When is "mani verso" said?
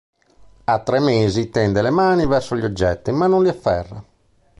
1.91-2.55